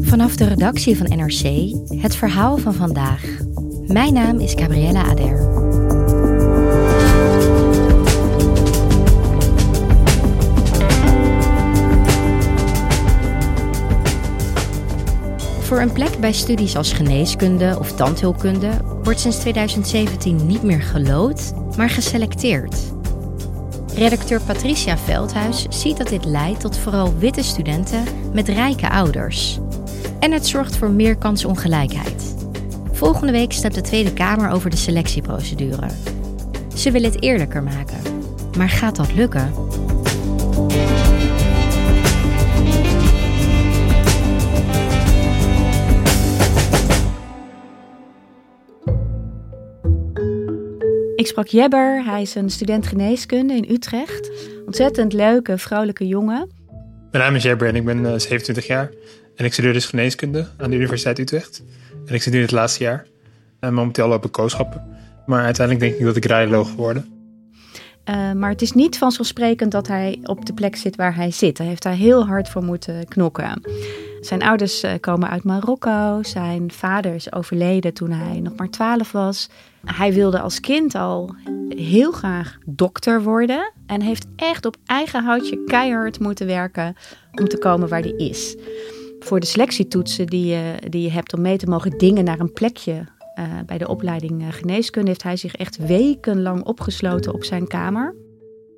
Vanaf 0.00 0.36
de 0.36 0.44
redactie 0.44 0.96
van 0.96 1.06
NRC 1.18 1.72
het 2.00 2.16
verhaal 2.16 2.56
van 2.56 2.74
vandaag. 2.74 3.22
Mijn 3.86 4.12
naam 4.12 4.40
is 4.40 4.52
Gabriella 4.56 5.02
Ader. 5.02 5.54
Voor 15.60 15.80
een 15.80 15.92
plek 15.92 16.18
bij 16.18 16.32
studies 16.32 16.76
als 16.76 16.92
geneeskunde 16.92 17.76
of 17.78 17.92
tandheelkunde 17.92 18.70
wordt 19.02 19.20
sinds 19.20 19.38
2017 19.38 20.46
niet 20.46 20.62
meer 20.62 20.82
gelood, 20.82 21.52
maar 21.76 21.90
geselecteerd. 21.90 22.95
Redacteur 23.96 24.40
Patricia 24.40 24.98
Veldhuis 24.98 25.66
ziet 25.68 25.96
dat 25.96 26.08
dit 26.08 26.24
leidt 26.24 26.60
tot 26.60 26.78
vooral 26.78 27.18
witte 27.18 27.42
studenten 27.42 28.04
met 28.32 28.48
rijke 28.48 28.90
ouders. 28.90 29.58
En 30.18 30.32
het 30.32 30.46
zorgt 30.46 30.76
voor 30.76 30.90
meer 30.90 31.16
kansongelijkheid. 31.16 32.36
Volgende 32.92 33.32
week 33.32 33.52
stemt 33.52 33.74
de 33.74 33.80
Tweede 33.80 34.12
Kamer 34.12 34.50
over 34.50 34.70
de 34.70 34.76
selectieprocedure. 34.76 35.88
Ze 36.74 36.90
willen 36.90 37.12
het 37.12 37.22
eerlijker 37.22 37.62
maken. 37.62 37.98
Maar 38.56 38.68
gaat 38.68 38.96
dat 38.96 39.12
lukken? 39.12 39.52
Ik 51.26 51.32
sprak 51.32 51.46
Jebber, 51.46 52.04
hij 52.04 52.22
is 52.22 52.34
een 52.34 52.50
student 52.50 52.86
geneeskunde 52.86 53.54
in 53.54 53.64
Utrecht. 53.70 54.30
Ontzettend 54.66 55.12
leuke, 55.12 55.58
vrouwelijke 55.58 56.06
jongen. 56.06 56.50
Mijn 57.10 57.24
naam 57.24 57.34
is 57.34 57.42
Jebber 57.42 57.68
en 57.68 57.76
ik 57.76 57.84
ben 57.84 57.98
uh, 57.98 58.04
27 58.04 58.66
jaar. 58.66 58.90
En 59.36 59.44
ik 59.44 59.52
studeer 59.52 59.72
dus 59.72 59.86
geneeskunde 59.86 60.48
aan 60.56 60.70
de 60.70 60.76
Universiteit 60.76 61.18
Utrecht. 61.18 61.62
En 62.06 62.14
ik 62.14 62.22
zit 62.22 62.32
nu 62.32 62.38
in 62.38 62.44
het 62.44 62.54
laatste 62.54 62.82
jaar. 62.82 63.06
En 63.60 63.74
momenteel 63.74 64.08
loop 64.08 64.24
ik 64.24 64.32
kooschappen. 64.32 64.82
Maar 65.26 65.44
uiteindelijk 65.44 65.86
denk 65.86 66.00
ik 66.00 66.06
dat 66.06 66.16
ik 66.16 66.24
radioloog 66.24 66.70
geworden. 66.70 67.04
Uh, 68.10 68.32
maar 68.32 68.50
het 68.50 68.62
is 68.62 68.72
niet 68.72 68.98
vanzelfsprekend 68.98 69.72
dat 69.72 69.86
hij 69.86 70.18
op 70.22 70.46
de 70.46 70.54
plek 70.54 70.76
zit 70.76 70.96
waar 70.96 71.14
hij 71.14 71.30
zit. 71.30 71.56
Daar 71.56 71.66
heeft 71.66 71.84
hij 71.84 71.96
heel 71.96 72.26
hard 72.26 72.48
voor 72.48 72.64
moeten 72.64 73.08
knokken. 73.08 73.62
Zijn 74.20 74.42
ouders 74.42 74.84
uh, 74.84 74.90
komen 75.00 75.30
uit 75.30 75.44
Marokko. 75.44 76.22
Zijn 76.22 76.72
vader 76.72 77.14
is 77.14 77.32
overleden 77.32 77.94
toen 77.94 78.10
hij 78.10 78.40
nog 78.40 78.56
maar 78.56 78.70
12 78.70 79.12
was. 79.12 79.48
Hij 79.84 80.12
wilde 80.12 80.40
als 80.40 80.60
kind 80.60 80.94
al 80.94 81.34
heel 81.68 82.12
graag 82.12 82.58
dokter 82.64 83.22
worden. 83.22 83.72
En 83.86 84.00
heeft 84.00 84.26
echt 84.36 84.66
op 84.66 84.76
eigen 84.86 85.24
houtje 85.24 85.64
keihard 85.64 86.20
moeten 86.20 86.46
werken 86.46 86.96
om 87.32 87.48
te 87.48 87.58
komen 87.58 87.88
waar 87.88 88.00
hij 88.00 88.14
is. 88.16 88.56
Voor 89.18 89.40
de 89.40 89.46
selectietoetsen 89.46 90.26
die 90.26 90.46
je, 90.46 90.74
die 90.88 91.02
je 91.02 91.10
hebt 91.10 91.34
om 91.34 91.40
mee 91.40 91.56
te 91.56 91.66
mogen 91.66 91.98
dingen 91.98 92.24
naar 92.24 92.40
een 92.40 92.52
plekje 92.52 92.92
uh, 93.38 93.44
bij 93.66 93.78
de 93.78 93.88
opleiding 93.88 94.54
geneeskunde 94.54 95.08
heeft 95.08 95.22
hij 95.22 95.36
zich 95.36 95.54
echt 95.54 95.76
wekenlang 95.76 96.64
opgesloten 96.64 97.34
op 97.34 97.44
zijn 97.44 97.66
kamer. 97.66 98.14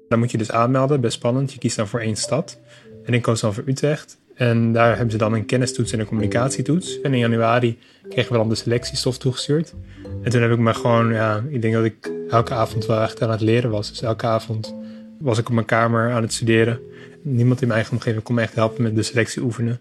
Dan 0.09 0.19
moet 0.19 0.31
je 0.31 0.39
dus 0.39 0.51
aanmelden, 0.51 1.01
best 1.01 1.15
spannend. 1.15 1.53
Je 1.53 1.59
kiest 1.59 1.77
dan 1.77 1.87
voor 1.87 2.01
één 2.01 2.17
stad. 2.17 2.59
En 3.05 3.15
ik 3.15 3.23
koos 3.23 3.41
dan 3.41 3.55
voor 3.55 3.65
Utrecht. 3.67 4.19
En 4.39 4.73
daar 4.73 4.91
hebben 4.91 5.11
ze 5.11 5.19
dan 5.19 5.33
een 5.33 5.47
kennistoets 5.47 5.93
en 5.93 6.01
een 6.01 6.07
communicatietoets. 6.07 7.01
En 7.01 7.13
in 7.13 7.19
januari 7.19 7.79
kregen 8.09 8.33
we 8.33 8.39
dan 8.39 8.49
de 8.49 8.55
selectiestof 8.55 9.19
toegestuurd. 9.19 9.75
En 10.23 10.31
toen 10.31 10.43
heb 10.43 10.51
ik 10.51 10.59
me 10.59 10.75
gewoon, 10.75 11.13
ja, 11.13 11.45
ik 11.49 11.63
denk 11.63 11.75
dat 11.75 11.85
ik 11.85 12.11
elke 12.29 12.55
avond 12.55 12.87
wel 12.87 13.03
echt 13.03 13.23
aan 13.23 13.31
het 13.31 13.41
leren 13.41 13.71
was. 13.71 13.89
Dus 13.89 14.03
elke 14.03 14.27
avond 14.27 14.75
was 15.19 15.39
ik 15.39 15.49
op 15.49 15.55
mijn 15.55 15.67
kamer 15.67 16.13
aan 16.13 16.23
het 16.23 16.33
studeren. 16.33 16.81
Niemand 17.23 17.61
in 17.61 17.67
mijn 17.67 17.81
eigen 17.81 17.97
omgeving 17.97 18.23
kon 18.23 18.35
me 18.35 18.41
echt 18.41 18.55
helpen 18.55 18.83
met 18.83 18.95
de 18.95 19.03
selectie 19.03 19.43
oefenen. 19.43 19.81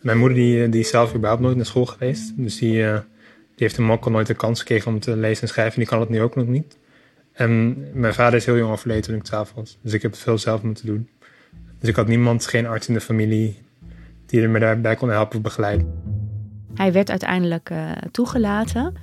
Mijn 0.00 0.18
moeder 0.18 0.36
die, 0.36 0.68
die 0.68 0.80
is 0.80 0.88
zelf 0.88 1.14
überhaupt 1.14 1.42
nooit 1.42 1.56
naar 1.56 1.66
school 1.66 1.86
geweest. 1.86 2.32
Dus 2.36 2.58
die, 2.58 2.78
uh, 2.78 2.92
die 3.28 3.66
heeft 3.66 3.76
hem 3.76 3.92
ook 3.92 4.04
al 4.04 4.10
nooit 4.10 4.26
de 4.26 4.34
kans 4.34 4.58
gekregen 4.58 4.92
om 4.92 5.00
te 5.00 5.16
lezen 5.16 5.42
en 5.42 5.48
schrijven. 5.48 5.78
Die 5.78 5.88
kan 5.88 6.00
het 6.00 6.08
nu 6.08 6.20
ook 6.20 6.36
nog 6.36 6.46
niet. 6.46 6.76
En 7.32 7.76
mijn 7.92 8.14
vader 8.14 8.34
is 8.34 8.46
heel 8.46 8.56
jong 8.56 8.72
overleden 8.72 9.02
toen 9.02 9.14
ik 9.14 9.22
12 9.22 9.52
was. 9.54 9.78
Dus 9.82 9.92
ik 9.92 10.02
heb 10.02 10.10
het 10.10 10.20
veel 10.20 10.38
zelf 10.38 10.62
moeten 10.62 10.86
doen. 10.86 11.08
Dus 11.78 11.88
ik 11.88 11.96
had 11.96 12.06
niemand, 12.06 12.46
geen 12.46 12.66
arts 12.66 12.88
in 12.88 12.94
de 12.94 13.00
familie, 13.00 13.64
die 14.26 14.48
me 14.48 14.58
daarbij 14.58 14.94
kon 14.94 15.08
helpen 15.08 15.36
of 15.36 15.42
begeleiden. 15.42 15.94
Hij 16.74 16.92
werd 16.92 17.10
uiteindelijk 17.10 17.70
uh, 17.70 17.90
toegelaten. 18.10 18.94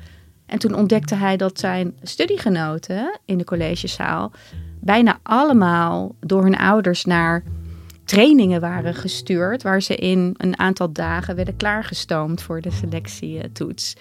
En 0.45 0.59
toen 0.59 0.75
ontdekte 0.75 1.15
hij 1.15 1.37
dat 1.37 1.59
zijn 1.59 1.97
studiegenoten 2.01 3.19
in 3.25 3.37
de 3.37 3.43
collegezaal 3.43 4.31
bijna 4.79 5.19
allemaal 5.23 6.15
door 6.19 6.43
hun 6.43 6.57
ouders 6.57 7.05
naar 7.05 7.43
trainingen 8.05 8.61
waren 8.61 8.93
gestuurd, 8.93 9.63
waar 9.63 9.81
ze 9.81 9.95
in 9.95 10.35
een 10.37 10.59
aantal 10.59 10.91
dagen 10.91 11.35
werden 11.35 11.55
klaargestoomd 11.55 12.41
voor 12.41 12.61
de 12.61 12.71
selectietoets. 12.71 13.95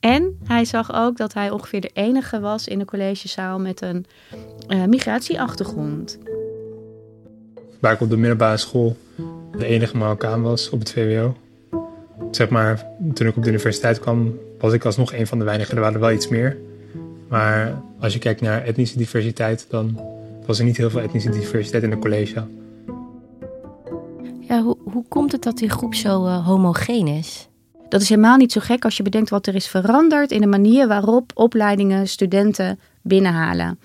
En 0.00 0.38
hij 0.44 0.64
zag 0.64 0.94
ook 0.94 1.16
dat 1.16 1.34
hij 1.34 1.50
ongeveer 1.50 1.80
de 1.80 1.90
enige 1.92 2.40
was 2.40 2.68
in 2.68 2.78
de 2.78 2.84
collegezaal 2.84 3.58
met 3.58 3.80
een 3.80 4.06
uh, 4.68 4.84
migratieachtergrond. 4.84 6.18
Waar 7.80 7.92
ik 7.92 8.00
op 8.00 8.10
de 8.10 8.16
middelbare 8.16 8.56
school 8.56 8.96
de 9.58 9.66
enige 9.66 9.96
Marokkaan 9.96 10.42
was 10.42 10.70
op 10.70 10.78
het 10.78 10.92
VWO. 10.92 11.34
Zeg 12.30 12.48
maar, 12.48 12.86
toen 13.14 13.26
ik 13.26 13.36
op 13.36 13.42
de 13.42 13.48
universiteit 13.48 14.00
kwam, 14.00 14.38
was 14.58 14.72
ik 14.72 14.84
alsnog 14.84 15.12
een 15.12 15.26
van 15.26 15.38
de 15.38 15.44
weinigen. 15.44 15.74
Er 15.74 15.80
waren 15.80 15.94
er 15.94 16.00
wel 16.00 16.12
iets 16.12 16.28
meer. 16.28 16.56
Maar 17.28 17.82
als 18.00 18.12
je 18.12 18.18
kijkt 18.18 18.40
naar 18.40 18.64
etnische 18.64 18.98
diversiteit, 18.98 19.66
dan 19.70 20.00
was 20.46 20.58
er 20.58 20.64
niet 20.64 20.76
heel 20.76 20.90
veel 20.90 21.00
etnische 21.00 21.30
diversiteit 21.30 21.82
in 21.82 21.90
de 21.90 21.98
college. 21.98 22.44
Ja, 24.40 24.62
hoe, 24.62 24.76
hoe 24.84 25.04
komt 25.08 25.32
het 25.32 25.42
dat 25.42 25.58
die 25.58 25.70
groep 25.70 25.94
zo 25.94 26.24
uh, 26.24 26.46
homogeen 26.46 27.06
is? 27.06 27.48
Dat 27.88 28.00
is 28.00 28.08
helemaal 28.08 28.36
niet 28.36 28.52
zo 28.52 28.60
gek 28.60 28.84
als 28.84 28.96
je 28.96 29.02
bedenkt 29.02 29.30
wat 29.30 29.46
er 29.46 29.54
is 29.54 29.68
veranderd 29.68 30.30
in 30.30 30.40
de 30.40 30.46
manier 30.46 30.88
waarop 30.88 31.30
opleidingen 31.34 32.08
studenten 32.08 32.78
binnenhalen. 33.02 33.78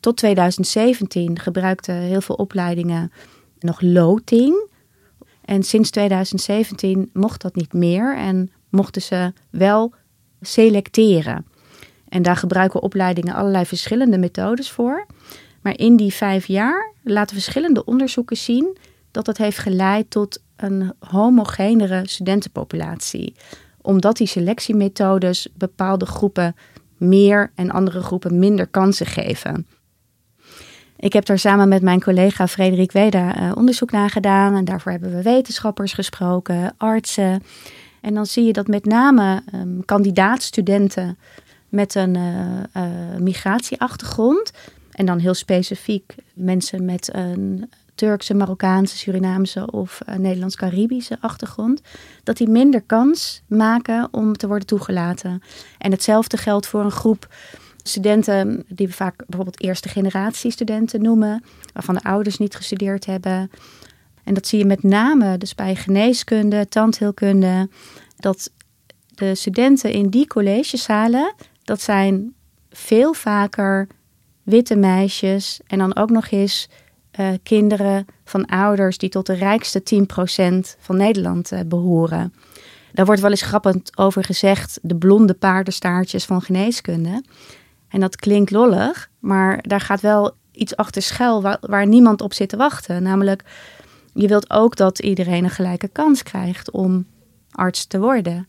Tot 0.00 0.16
2017 0.16 1.38
gebruikten 1.38 1.94
heel 1.94 2.20
veel 2.20 2.34
opleidingen 2.34 3.12
nog 3.58 3.80
loting. 3.80 4.72
En 5.44 5.62
sinds 5.62 5.90
2017 5.90 7.10
mocht 7.12 7.42
dat 7.42 7.54
niet 7.54 7.72
meer 7.72 8.16
en 8.16 8.50
mochten 8.70 9.02
ze 9.02 9.32
wel 9.50 9.94
selecteren. 10.40 11.46
En 12.08 12.22
daar 12.22 12.36
gebruiken 12.36 12.82
opleidingen 12.82 13.34
allerlei 13.34 13.66
verschillende 13.66 14.18
methodes 14.18 14.70
voor. 14.70 15.06
Maar 15.62 15.78
in 15.78 15.96
die 15.96 16.14
vijf 16.14 16.46
jaar 16.46 16.92
laten 17.02 17.34
verschillende 17.36 17.84
onderzoeken 17.84 18.36
zien 18.36 18.76
dat 19.10 19.26
het 19.26 19.38
heeft 19.38 19.58
geleid 19.58 20.10
tot 20.10 20.42
een 20.56 20.92
homogenere 20.98 22.02
studentenpopulatie. 22.08 23.34
Omdat 23.80 24.16
die 24.16 24.26
selectiemethodes 24.26 25.48
bepaalde 25.56 26.06
groepen 26.06 26.56
meer 26.96 27.52
en 27.54 27.70
andere 27.70 28.02
groepen 28.02 28.38
minder 28.38 28.66
kansen 28.66 29.06
geven. 29.06 29.66
Ik 31.04 31.12
heb 31.12 31.24
daar 31.24 31.38
samen 31.38 31.68
met 31.68 31.82
mijn 31.82 32.00
collega 32.00 32.48
Frederik 32.48 32.92
Weda 32.92 33.40
uh, 33.40 33.52
onderzoek 33.56 33.90
naar 33.90 34.10
gedaan. 34.10 34.54
En 34.54 34.64
daarvoor 34.64 34.92
hebben 34.92 35.14
we 35.14 35.22
wetenschappers 35.22 35.92
gesproken, 35.92 36.74
artsen. 36.76 37.42
En 38.00 38.14
dan 38.14 38.26
zie 38.26 38.44
je 38.44 38.52
dat 38.52 38.66
met 38.66 38.84
name 38.84 39.42
um, 39.54 39.84
kandidaatstudenten 39.84 41.18
met 41.68 41.94
een 41.94 42.14
uh, 42.14 42.82
uh, 42.82 43.16
migratieachtergrond. 43.18 44.52
En 44.92 45.06
dan 45.06 45.18
heel 45.18 45.34
specifiek 45.34 46.14
mensen 46.34 46.84
met 46.84 47.14
een 47.14 47.70
Turkse, 47.94 48.34
Marokkaanse, 48.34 48.96
Surinaamse 48.96 49.70
of 49.70 50.00
uh, 50.08 50.14
Nederlands-Caribische 50.14 51.16
achtergrond, 51.20 51.80
dat 52.22 52.36
die 52.36 52.48
minder 52.48 52.82
kans 52.82 53.42
maken 53.46 54.08
om 54.10 54.36
te 54.36 54.46
worden 54.46 54.66
toegelaten. 54.66 55.42
En 55.78 55.90
hetzelfde 55.90 56.36
geldt 56.36 56.66
voor 56.66 56.84
een 56.84 56.90
groep 56.90 57.28
studenten 57.86 58.64
die 58.68 58.86
we 58.86 58.92
vaak 58.92 59.16
bijvoorbeeld 59.16 59.62
eerste 59.62 59.88
generatie 59.88 60.50
studenten 60.50 61.02
noemen, 61.02 61.44
waarvan 61.72 61.94
de 61.94 62.02
ouders 62.02 62.38
niet 62.38 62.54
gestudeerd 62.54 63.06
hebben. 63.06 63.50
En 64.24 64.34
dat 64.34 64.46
zie 64.46 64.58
je 64.58 64.64
met 64.64 64.82
name 64.82 65.38
dus 65.38 65.54
bij 65.54 65.74
geneeskunde, 65.74 66.68
tandheelkunde, 66.68 67.68
dat 68.16 68.50
de 69.14 69.34
studenten 69.34 69.92
in 69.92 70.08
die 70.08 70.26
collegezalen, 70.26 71.34
dat 71.64 71.80
zijn 71.80 72.34
veel 72.70 73.14
vaker 73.14 73.86
witte 74.42 74.76
meisjes 74.76 75.60
en 75.66 75.78
dan 75.78 75.96
ook 75.96 76.10
nog 76.10 76.30
eens 76.30 76.68
uh, 77.20 77.28
kinderen 77.42 78.06
van 78.24 78.46
ouders 78.46 78.98
die 78.98 79.08
tot 79.08 79.26
de 79.26 79.34
rijkste 79.34 79.82
10% 80.76 80.78
van 80.78 80.96
Nederland 80.96 81.52
uh, 81.52 81.60
behoren. 81.66 82.34
Daar 82.92 83.06
wordt 83.06 83.20
wel 83.20 83.30
eens 83.30 83.42
grappend 83.42 83.98
over 83.98 84.24
gezegd, 84.24 84.78
de 84.82 84.96
blonde 84.96 85.34
paardenstaartjes 85.34 86.24
van 86.24 86.42
geneeskunde. 86.42 87.22
En 87.94 88.00
dat 88.00 88.16
klinkt 88.16 88.50
lollig, 88.50 89.10
maar 89.18 89.58
daar 89.62 89.80
gaat 89.80 90.00
wel 90.00 90.32
iets 90.52 90.76
achter 90.76 91.02
schuil 91.02 91.42
waar, 91.60 91.86
niemand 91.86 92.20
op 92.20 92.32
zit 92.32 92.48
te 92.48 92.56
wachten. 92.56 93.02
Namelijk, 93.02 93.42
je 94.14 94.28
wilt 94.28 94.50
ook 94.50 94.76
dat 94.76 94.98
iedereen 94.98 95.44
een 95.44 95.50
gelijke 95.50 95.88
kans 95.88 96.22
krijgt 96.22 96.70
om 96.70 97.06
arts 97.50 97.86
te 97.86 97.98
worden. 97.98 98.46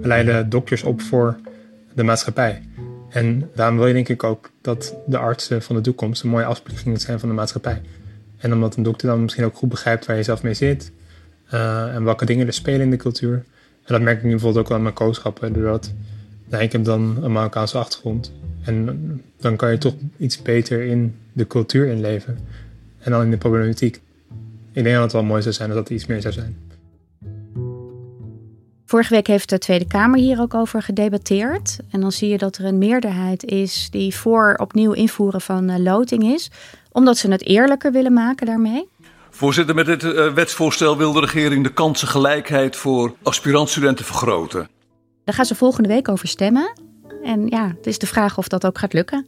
We 0.00 0.06
leiden 0.06 0.48
dokters 0.48 0.82
op 0.82 1.00
voor 1.00 1.36
de 1.94 2.02
maatschappij. 2.02 2.62
En 3.08 3.50
daarom 3.54 3.76
wil 3.76 3.86
je 3.86 3.92
denk 3.92 4.08
ik 4.08 4.24
ook 4.24 4.50
dat 4.60 4.94
de 5.06 5.18
artsen 5.18 5.62
van 5.62 5.76
de 5.76 5.82
toekomst 5.82 6.22
een 6.22 6.30
mooie 6.30 6.44
afspiegeling 6.44 7.00
zijn 7.00 7.20
van 7.20 7.28
de 7.28 7.34
maatschappij. 7.34 7.82
En 8.36 8.52
omdat 8.52 8.76
een 8.76 8.82
dokter 8.82 9.08
dan 9.08 9.22
misschien 9.22 9.44
ook 9.44 9.56
goed 9.56 9.68
begrijpt 9.68 10.06
waar 10.06 10.16
je 10.16 10.22
zelf 10.22 10.42
mee 10.42 10.54
zit 10.54 10.92
uh, 11.54 11.94
en 11.94 12.04
welke 12.04 12.24
dingen 12.24 12.46
er 12.46 12.52
spelen 12.52 12.80
in 12.80 12.90
de 12.90 12.96
cultuur. 12.96 13.34
En 13.84 13.92
dat 13.92 14.00
merk 14.00 14.16
ik 14.16 14.24
nu 14.24 14.30
bijvoorbeeld 14.30 14.62
ook 14.62 14.68
wel 14.68 14.76
aan 14.76 14.82
mijn 14.82 14.94
kooschappen, 14.94 15.52
doordat 15.52 15.92
nou, 16.48 16.62
ik 16.62 16.72
heb 16.72 16.84
dan 16.84 17.18
een 17.22 17.32
Marokkaanse 17.32 17.78
achtergrond. 17.78 18.32
En 18.62 19.22
dan 19.40 19.56
kan 19.56 19.70
je 19.70 19.78
toch 19.78 19.94
iets 20.18 20.42
beter 20.42 20.82
in 20.82 21.16
de 21.32 21.46
cultuur 21.46 21.86
inleven 21.86 22.38
en 22.98 23.10
dan 23.10 23.22
in 23.22 23.30
de 23.30 23.36
problematiek. 23.36 24.00
Ik 24.72 24.82
denk 24.82 24.94
dat 24.94 25.02
het 25.02 25.12
wel 25.12 25.22
mooi 25.22 25.42
zou 25.42 25.54
zijn 25.54 25.70
als 25.70 25.78
dat 25.78 25.90
iets 25.90 26.06
meer 26.06 26.20
zou 26.20 26.34
zijn. 26.34 26.56
Vorige 28.88 29.14
week 29.14 29.26
heeft 29.26 29.48
de 29.48 29.58
Tweede 29.58 29.86
Kamer 29.86 30.18
hier 30.18 30.40
ook 30.40 30.54
over 30.54 30.82
gedebatteerd. 30.82 31.78
En 31.90 32.00
dan 32.00 32.12
zie 32.12 32.28
je 32.28 32.38
dat 32.38 32.56
er 32.56 32.64
een 32.64 32.78
meerderheid 32.78 33.44
is 33.44 33.88
die 33.90 34.14
voor 34.14 34.54
opnieuw 34.56 34.92
invoeren 34.92 35.40
van 35.40 35.70
uh, 35.70 35.78
loting 35.78 36.22
is. 36.22 36.50
Omdat 36.92 37.16
ze 37.16 37.30
het 37.30 37.46
eerlijker 37.46 37.92
willen 37.92 38.12
maken 38.12 38.46
daarmee. 38.46 38.88
Voorzitter, 39.30 39.74
met 39.74 39.86
dit 39.86 40.02
uh, 40.02 40.32
wetsvoorstel 40.32 40.96
wil 40.96 41.12
de 41.12 41.20
regering 41.20 41.64
de 41.64 41.72
kansengelijkheid 41.72 42.76
voor 42.76 43.14
aspirantstudenten 43.22 44.04
vergroten. 44.04 44.68
Daar 45.26 45.34
gaan 45.34 45.44
ze 45.44 45.54
volgende 45.54 45.88
week 45.88 46.08
over 46.08 46.28
stemmen. 46.28 46.72
En 47.22 47.46
ja, 47.46 47.68
het 47.68 47.86
is 47.86 47.98
de 47.98 48.06
vraag 48.06 48.38
of 48.38 48.48
dat 48.48 48.66
ook 48.66 48.78
gaat 48.78 48.92
lukken. 48.92 49.26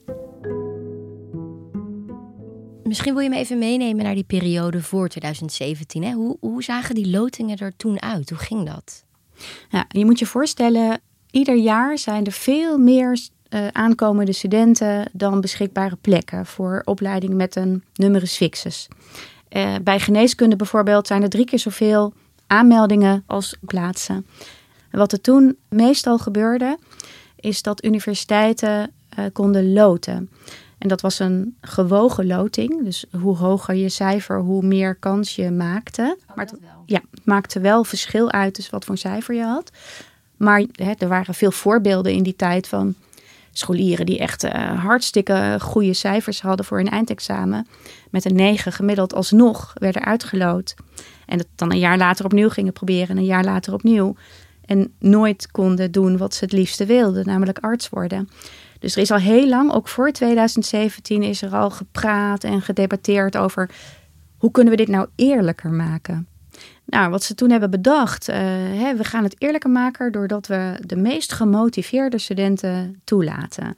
Misschien 2.82 3.14
wil 3.14 3.22
je 3.22 3.28
me 3.28 3.36
even 3.36 3.58
meenemen 3.58 4.04
naar 4.04 4.14
die 4.14 4.24
periode 4.24 4.82
voor 4.82 5.08
2017. 5.08 6.04
Hè? 6.04 6.12
Hoe, 6.12 6.36
hoe 6.40 6.62
zagen 6.62 6.94
die 6.94 7.10
lotingen 7.10 7.56
er 7.56 7.76
toen 7.76 8.02
uit? 8.02 8.30
Hoe 8.30 8.38
ging 8.38 8.66
dat? 8.66 9.04
Ja, 9.68 9.84
je 9.88 10.04
moet 10.04 10.18
je 10.18 10.26
voorstellen, 10.26 11.00
ieder 11.30 11.56
jaar 11.56 11.98
zijn 11.98 12.24
er 12.24 12.32
veel 12.32 12.78
meer 12.78 13.18
uh, 13.50 13.66
aankomende 13.72 14.32
studenten 14.32 15.10
dan 15.12 15.40
beschikbare 15.40 15.96
plekken 15.96 16.46
voor 16.46 16.82
opleiding 16.84 17.34
met 17.34 17.56
een 17.56 17.84
numerus 17.94 18.36
fixus. 18.36 18.88
Uh, 19.50 19.74
bij 19.82 20.00
geneeskunde 20.00 20.56
bijvoorbeeld 20.56 21.06
zijn 21.06 21.22
er 21.22 21.28
drie 21.28 21.44
keer 21.44 21.58
zoveel 21.58 22.12
aanmeldingen 22.46 23.22
als 23.26 23.56
plaatsen. 23.60 24.26
Wat 24.90 25.12
er 25.12 25.20
toen 25.20 25.56
meestal 25.68 26.18
gebeurde, 26.18 26.78
is 27.36 27.62
dat 27.62 27.84
universiteiten 27.84 28.90
uh, 29.18 29.24
konden 29.32 29.72
loten. 29.72 30.30
En 30.78 30.88
dat 30.88 31.00
was 31.00 31.18
een 31.18 31.56
gewogen 31.60 32.26
loting. 32.26 32.84
Dus 32.84 33.04
hoe 33.20 33.36
hoger 33.36 33.74
je 33.74 33.88
cijfer, 33.88 34.40
hoe 34.40 34.62
meer 34.62 34.94
kans 34.94 35.36
je 35.36 35.50
maakte. 35.50 36.18
Maar 36.34 36.46
het, 36.46 36.54
ja, 36.86 37.00
het 37.10 37.26
maakte 37.26 37.60
wel 37.60 37.84
verschil 37.84 38.30
uit 38.30 38.56
dus 38.56 38.70
wat 38.70 38.84
voor 38.84 38.98
cijfer 38.98 39.34
je 39.34 39.42
had. 39.42 39.70
Maar 40.36 40.64
hè, 40.72 40.92
er 40.98 41.08
waren 41.08 41.34
veel 41.34 41.50
voorbeelden 41.50 42.12
in 42.12 42.22
die 42.22 42.36
tijd 42.36 42.68
van 42.68 42.94
scholieren 43.52 44.06
die 44.06 44.18
echt 44.18 44.44
uh, 44.44 44.84
hartstikke 44.84 45.56
goede 45.60 45.94
cijfers 45.94 46.40
hadden 46.40 46.66
voor 46.66 46.76
hun 46.76 46.88
eindexamen. 46.88 47.66
Met 48.10 48.24
een 48.24 48.34
9 48.34 48.72
gemiddeld 48.72 49.14
alsnog 49.14 49.72
werden 49.74 50.04
uitgeloot. 50.04 50.74
En 51.26 51.38
dat 51.38 51.46
dan 51.54 51.72
een 51.72 51.78
jaar 51.78 51.98
later 51.98 52.24
opnieuw 52.24 52.48
gingen 52.48 52.72
proberen 52.72 53.08
en 53.08 53.16
een 53.16 53.24
jaar 53.24 53.44
later 53.44 53.72
opnieuw. 53.72 54.14
En 54.68 54.94
nooit 54.98 55.50
konden 55.50 55.92
doen 55.92 56.16
wat 56.16 56.34
ze 56.34 56.44
het 56.44 56.52
liefste 56.52 56.86
wilden, 56.86 57.26
namelijk 57.26 57.58
arts 57.58 57.88
worden. 57.88 58.28
Dus 58.78 58.96
er 58.96 59.02
is 59.02 59.10
al 59.10 59.18
heel 59.18 59.48
lang, 59.48 59.72
ook 59.72 59.88
voor 59.88 60.12
2017, 60.12 61.22
is 61.22 61.42
er 61.42 61.54
al 61.54 61.70
gepraat 61.70 62.44
en 62.44 62.62
gedebatteerd 62.62 63.36
over 63.36 63.70
hoe 64.38 64.50
kunnen 64.50 64.72
we 64.72 64.78
dit 64.78 64.88
nou 64.88 65.08
eerlijker 65.16 65.70
maken. 65.70 66.28
Nou, 66.84 67.10
wat 67.10 67.22
ze 67.22 67.34
toen 67.34 67.50
hebben 67.50 67.70
bedacht, 67.70 68.28
uh, 68.28 68.36
hè, 68.82 68.96
we 68.96 69.04
gaan 69.04 69.24
het 69.24 69.34
eerlijker 69.38 69.70
maken 69.70 70.12
doordat 70.12 70.46
we 70.46 70.80
de 70.86 70.96
meest 70.96 71.32
gemotiveerde 71.32 72.18
studenten 72.18 73.00
toelaten. 73.04 73.76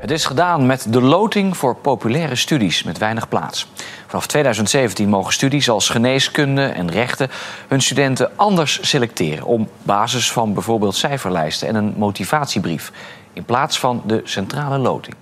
Het 0.00 0.10
is 0.10 0.24
gedaan 0.24 0.66
met 0.66 0.92
de 0.92 1.00
loting 1.00 1.56
voor 1.56 1.76
populaire 1.76 2.36
studies 2.36 2.82
met 2.82 2.98
weinig 2.98 3.28
plaats. 3.28 3.66
Vanaf 4.06 4.26
2017 4.26 5.08
mogen 5.08 5.32
studies 5.32 5.70
als 5.70 5.88
geneeskunde 5.88 6.62
en 6.62 6.90
rechten 6.90 7.28
hun 7.68 7.80
studenten 7.80 8.30
anders 8.36 8.88
selecteren 8.88 9.44
op 9.44 9.68
basis 9.82 10.32
van 10.32 10.54
bijvoorbeeld 10.54 10.94
cijferlijsten 10.94 11.68
en 11.68 11.74
een 11.74 11.94
motivatiebrief 11.96 12.92
in 13.32 13.44
plaats 13.44 13.78
van 13.78 14.02
de 14.06 14.20
centrale 14.24 14.78
loting. 14.78 15.14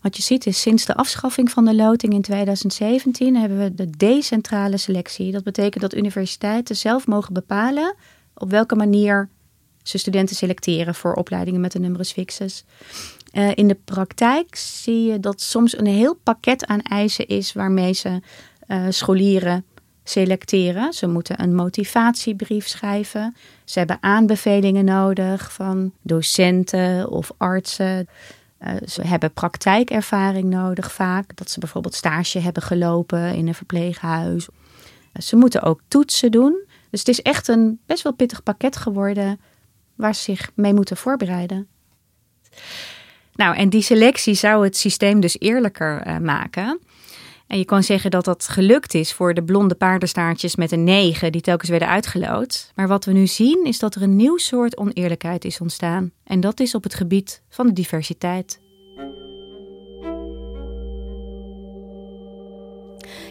Wat 0.00 0.16
je 0.16 0.22
ziet 0.22 0.46
is 0.46 0.60
sinds 0.60 0.84
de 0.84 0.96
afschaffing 0.96 1.50
van 1.50 1.64
de 1.64 1.74
loting 1.74 2.12
in 2.12 2.22
2017 2.22 3.36
hebben 3.36 3.58
we 3.58 3.74
de 3.74 3.90
decentrale 3.96 4.76
selectie. 4.76 5.32
Dat 5.32 5.44
betekent 5.44 5.82
dat 5.82 5.94
universiteiten 5.94 6.76
zelf 6.76 7.06
mogen 7.06 7.34
bepalen 7.34 7.94
op 8.34 8.50
welke 8.50 8.74
manier 8.74 9.28
ze 9.82 9.98
studenten 9.98 10.36
selecteren 10.36 10.94
voor 10.94 11.14
opleidingen 11.14 11.60
met 11.60 11.74
een 11.74 11.80
numerus 11.80 12.12
fixus. 12.12 12.64
Uh, 13.32 13.50
in 13.54 13.68
de 13.68 13.78
praktijk 13.84 14.56
zie 14.56 15.04
je 15.04 15.20
dat 15.20 15.40
soms 15.40 15.78
een 15.78 15.86
heel 15.86 16.14
pakket 16.14 16.66
aan 16.66 16.80
eisen 16.80 17.26
is 17.26 17.52
waarmee 17.52 17.92
ze 17.92 18.20
uh, 18.68 18.86
scholieren 18.88 19.64
selecteren. 20.04 20.92
Ze 20.92 21.06
moeten 21.06 21.42
een 21.42 21.54
motivatiebrief 21.54 22.68
schrijven. 22.68 23.36
Ze 23.64 23.78
hebben 23.78 23.98
aanbevelingen 24.00 24.84
nodig 24.84 25.52
van 25.52 25.92
docenten 26.02 27.10
of 27.10 27.32
artsen. 27.36 28.08
Uh, 28.62 28.70
ze 28.86 29.06
hebben 29.06 29.32
praktijkervaring 29.32 30.50
nodig 30.50 30.92
vaak. 30.92 31.36
Dat 31.36 31.50
ze 31.50 31.60
bijvoorbeeld 31.60 31.94
stage 31.94 32.38
hebben 32.38 32.62
gelopen 32.62 33.34
in 33.34 33.48
een 33.48 33.54
verpleeghuis. 33.54 34.48
ze 35.12 35.36
moeten 35.36 35.62
ook 35.62 35.80
toetsen 35.88 36.30
doen. 36.30 36.64
Dus 36.90 36.98
het 36.98 37.08
is 37.08 37.22
echt 37.22 37.48
een 37.48 37.80
best 37.86 38.02
wel 38.02 38.12
pittig 38.12 38.42
pakket 38.42 38.76
geworden 38.76 39.40
waar 39.94 40.14
ze 40.14 40.22
zich 40.22 40.50
mee 40.54 40.74
moeten 40.74 40.96
voorbereiden. 40.96 41.68
Nou, 43.40 43.56
en 43.56 43.68
die 43.68 43.82
selectie 43.82 44.34
zou 44.34 44.64
het 44.64 44.76
systeem 44.76 45.20
dus 45.20 45.36
eerlijker 45.38 46.06
uh, 46.06 46.18
maken. 46.18 46.80
En 47.46 47.58
je 47.58 47.64
kan 47.64 47.82
zeggen 47.82 48.10
dat 48.10 48.24
dat 48.24 48.48
gelukt 48.48 48.94
is 48.94 49.12
voor 49.12 49.34
de 49.34 49.42
blonde 49.42 49.74
paardenstaartjes 49.74 50.56
met 50.56 50.72
een 50.72 50.84
9 50.84 51.32
die 51.32 51.40
telkens 51.40 51.70
werden 51.70 51.88
uitgeloot. 51.88 52.72
Maar 52.74 52.88
wat 52.88 53.04
we 53.04 53.12
nu 53.12 53.26
zien 53.26 53.64
is 53.64 53.78
dat 53.78 53.94
er 53.94 54.02
een 54.02 54.16
nieuw 54.16 54.36
soort 54.36 54.76
oneerlijkheid 54.76 55.44
is 55.44 55.60
ontstaan. 55.60 56.10
En 56.24 56.40
dat 56.40 56.60
is 56.60 56.74
op 56.74 56.82
het 56.82 56.94
gebied 56.94 57.42
van 57.48 57.66
de 57.66 57.72
diversiteit. 57.72 58.60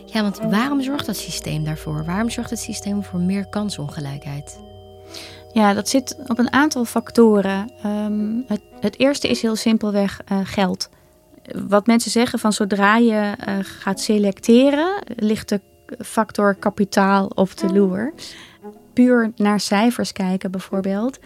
Ja, 0.05 0.21
want 0.21 0.39
waarom 0.39 0.81
zorgt 0.81 1.05
dat 1.05 1.17
systeem 1.17 1.63
daarvoor? 1.63 2.05
Waarom 2.05 2.29
zorgt 2.29 2.49
het 2.49 2.59
systeem 2.59 3.03
voor 3.03 3.19
meer 3.19 3.49
kansongelijkheid? 3.49 4.59
Ja, 5.53 5.73
dat 5.73 5.89
zit 5.89 6.17
op 6.27 6.39
een 6.39 6.53
aantal 6.53 6.85
factoren. 6.85 7.71
Um, 7.85 8.43
het, 8.47 8.61
het, 8.79 8.99
eerste 8.99 9.27
is 9.27 9.41
heel 9.41 9.55
simpelweg 9.55 10.21
uh, 10.31 10.39
geld. 10.43 10.89
Wat 11.67 11.87
mensen 11.87 12.11
zeggen 12.11 12.39
van 12.39 12.53
zodra 12.53 12.97
je 12.97 13.33
uh, 13.47 13.57
gaat 13.61 13.99
selecteren, 13.99 15.03
ligt 15.15 15.49
de 15.49 15.61
factor 15.99 16.55
kapitaal 16.55 17.31
op 17.35 17.57
de 17.57 17.73
loer. 17.73 18.13
Puur 18.93 19.31
naar 19.35 19.59
cijfers 19.59 20.11
kijken 20.11 20.51
bijvoorbeeld. 20.51 21.19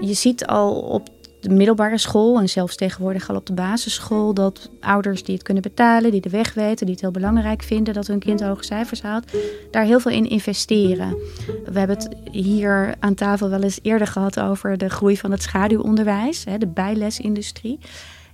Je 0.00 0.14
ziet 0.14 0.46
al 0.46 0.80
op 0.80 1.08
de 1.48 1.54
middelbare 1.54 1.98
school 1.98 2.38
en 2.38 2.48
zelfs 2.48 2.76
tegenwoordig 2.76 3.28
al 3.28 3.36
op 3.36 3.46
de 3.46 3.52
basisschool 3.52 4.34
dat 4.34 4.70
ouders 4.80 5.22
die 5.22 5.34
het 5.34 5.42
kunnen 5.42 5.62
betalen, 5.62 6.10
die 6.10 6.20
de 6.20 6.30
weg 6.30 6.54
weten, 6.54 6.86
die 6.86 6.94
het 6.94 7.00
heel 7.00 7.10
belangrijk 7.10 7.62
vinden 7.62 7.94
dat 7.94 8.06
hun 8.06 8.18
kind 8.18 8.42
hoge 8.42 8.64
cijfers 8.64 9.02
haalt, 9.02 9.32
daar 9.70 9.84
heel 9.84 10.00
veel 10.00 10.12
in 10.12 10.28
investeren. 10.28 11.16
We 11.64 11.78
hebben 11.78 11.96
het 11.96 12.08
hier 12.30 12.94
aan 12.98 13.14
tafel 13.14 13.48
wel 13.48 13.62
eens 13.62 13.78
eerder 13.82 14.06
gehad 14.06 14.40
over 14.40 14.78
de 14.78 14.90
groei 14.90 15.16
van 15.16 15.30
het 15.30 15.42
schaduwonderwijs, 15.42 16.44
de 16.58 16.66
bijlesindustrie. 16.66 17.78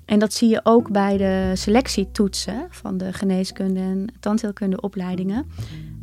En 0.04 0.18
dat 0.18 0.32
zie 0.32 0.48
je 0.48 0.60
ook 0.62 0.90
bij 0.90 1.16
de 1.16 1.50
selectietoetsen 1.54 2.66
van 2.70 2.98
de 2.98 3.12
geneeskunde 3.12 3.80
en 3.80 4.06
tandheelkunde 4.20 4.80
opleidingen. 4.80 5.46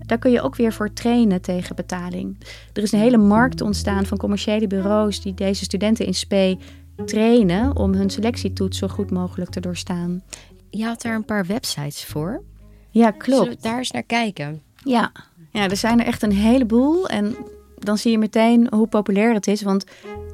Daar 0.05 0.17
kun 0.17 0.31
je 0.31 0.41
ook 0.41 0.55
weer 0.55 0.73
voor 0.73 0.93
trainen 0.93 1.41
tegen 1.41 1.75
betaling. 1.75 2.37
Er 2.73 2.83
is 2.83 2.91
een 2.91 2.99
hele 2.99 3.17
markt 3.17 3.61
ontstaan 3.61 4.05
van 4.05 4.17
commerciële 4.17 4.67
bureaus 4.67 5.21
die 5.21 5.33
deze 5.33 5.63
studenten 5.63 6.05
in 6.05 6.13
SPE 6.13 6.57
trainen 7.05 7.75
om 7.75 7.93
hun 7.93 8.09
selectietoets 8.09 8.77
zo 8.77 8.87
goed 8.87 9.11
mogelijk 9.11 9.51
te 9.51 9.59
doorstaan. 9.59 10.21
Je 10.69 10.83
had 10.85 11.01
daar 11.01 11.15
een 11.15 11.25
paar 11.25 11.45
websites 11.45 12.05
voor. 12.05 12.43
Ja, 12.89 13.11
klopt. 13.11 13.63
Daar 13.63 13.77
eens 13.77 13.91
naar 13.91 14.03
kijken? 14.03 14.61
Ja. 14.83 15.11
ja, 15.51 15.69
er 15.69 15.77
zijn 15.77 15.99
er 15.99 16.05
echt 16.05 16.23
een 16.23 16.31
heleboel. 16.31 17.07
En 17.07 17.35
dan 17.77 17.97
zie 17.97 18.11
je 18.11 18.17
meteen 18.17 18.67
hoe 18.73 18.87
populair 18.87 19.33
het 19.33 19.47
is. 19.47 19.61
Want 19.61 19.83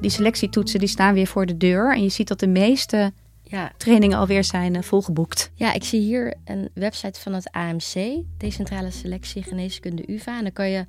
die 0.01 0.09
selectietoetsen 0.09 0.79
die 0.79 0.87
staan 0.87 1.13
weer 1.13 1.27
voor 1.27 1.45
de 1.45 1.57
deur. 1.57 1.93
En 1.93 2.03
je 2.03 2.09
ziet 2.09 2.27
dat 2.27 2.39
de 2.39 2.47
meeste 2.47 3.11
Ja. 3.43 3.71
trainingen 3.77 4.17
alweer 4.17 4.43
zijn 4.43 4.75
eh, 4.75 4.81
volgeboekt. 4.81 5.51
Ja, 5.53 5.73
ik 5.73 5.83
zie 5.83 5.99
hier 6.01 6.33
een 6.45 6.69
website 6.73 7.19
van 7.19 7.33
het 7.33 7.51
AMC, 7.51 8.23
Decentrale 8.37 8.91
Selectie 8.91 9.43
Geneeskunde 9.43 10.03
UvA. 10.11 10.37
En 10.37 10.43
dan 10.43 10.53
kan 10.53 10.69
je 10.69 10.85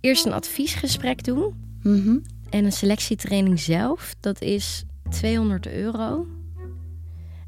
eerst 0.00 0.26
een 0.26 0.32
adviesgesprek 0.32 1.24
doen. 1.24 1.54
Mhm. 1.82 2.16
En 2.54 2.64
een 2.64 2.72
selectietraining 2.72 3.60
zelf, 3.60 4.14
dat 4.20 4.40
is 4.40 4.84
200 5.10 5.66
euro. 5.66 6.26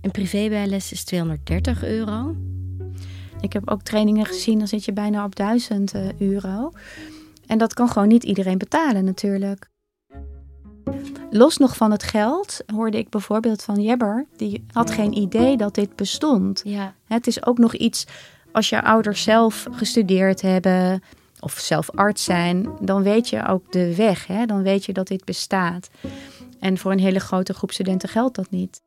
En 0.01 0.11
privébijles 0.11 0.93
is 0.93 1.05
230 1.05 1.85
euro. 1.85 2.37
Ik 3.41 3.53
heb 3.53 3.71
ook 3.71 3.83
trainingen 3.83 4.27
gezien, 4.27 4.59
dan 4.59 4.69
zit 4.69 4.85
je 4.85 4.93
bijna 4.93 5.25
op 5.25 5.37
1000 5.37 5.95
eh, 5.95 6.21
euro. 6.21 6.71
En 7.47 7.59
dat 7.59 7.75
kan 7.75 7.89
gewoon 7.89 8.09
niet 8.09 8.25
iedereen 8.25 8.59
betalen 8.59 9.05
natuurlijk. 9.05 9.69
Los 11.31 11.57
nog 11.57 11.77
van 11.77 11.91
het 11.91 12.03
geld 12.03 12.63
hoorde 12.67 12.99
ik 12.99 13.09
bijvoorbeeld 13.09 13.63
van 13.63 13.83
Jebber, 13.83 14.27
die 14.37 14.65
had 14.73 14.91
geen 14.91 15.17
idee 15.17 15.57
dat 15.57 15.75
dit 15.75 15.97
bestond. 15.97 16.61
Ja, 16.65 16.95
Het 17.05 17.27
is 17.27 17.47
ook 17.47 17.59
nog 17.59 17.75
iets, 17.75 18.07
als 18.53 18.69
je 18.69 18.83
ouders 18.83 19.23
zelf 19.23 19.67
gestudeerd 19.71 20.41
hebben 20.41 21.03
of 21.41 21.59
zelf 21.59 21.91
arts 21.91 22.25
zijn, 22.25 22.69
dan 22.81 23.03
weet 23.03 23.29
je 23.29 23.47
ook 23.49 23.73
de 23.73 23.95
weg. 23.95 24.27
Hè? 24.27 24.47
Dan 24.47 24.63
weet 24.63 24.85
je 24.85 24.93
dat 24.93 25.07
dit 25.07 25.25
bestaat. 25.25 25.91
En 26.61 26.79
voor 26.79 26.93
een 26.93 26.99
hele 26.99 27.21
grote 27.21 27.55
groep 27.55 27.73
studenten 27.73 28.09
geldt 28.09 28.37
dat 28.37 28.51
niet. 28.51 28.83